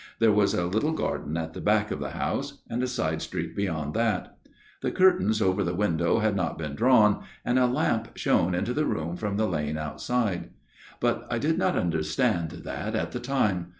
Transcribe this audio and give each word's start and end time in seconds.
There 0.17 0.31
was 0.31 0.55
a 0.55 0.65
little 0.65 0.93
garden 0.93 1.37
at 1.37 1.53
the 1.53 1.61
back 1.61 1.91
of 1.91 1.99
the 1.99 2.09
house 2.09 2.63
and 2.71 2.81
a 2.81 2.87
side 2.87 3.21
street 3.21 3.55
beyond 3.55 3.93
that. 3.93 4.35
The 4.81 4.89
curtains 4.89 5.43
over 5.43 5.63
the 5.63 5.75
window 5.75 6.17
had 6.21 6.35
not 6.35 6.57
been 6.57 6.73
drawn, 6.73 7.21
MONSIGNOR 7.45 7.45
MAXWELL'S 7.45 7.55
TALE 7.55 7.63
23 7.63 7.63
and 7.63 7.69
a 7.69 7.75
lamp 7.97 8.17
shone 8.17 8.55
into 8.55 8.73
the 8.73 8.85
room 8.85 9.15
from 9.15 9.37
the 9.37 9.45
lane 9.47 9.77
outside. 9.77 10.49
But 10.99 11.27
I 11.29 11.37
did 11.37 11.59
not 11.59 11.77
understand 11.77 12.49
that 12.49 12.95
at 12.95 13.11
the 13.11 13.19
time. 13.19 13.67